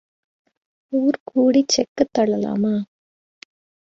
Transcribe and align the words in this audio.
ஊர் 0.93 1.19
கூடிச் 1.23 1.67
செக்குத் 1.67 2.13
தள்ளலாமா? 2.19 2.73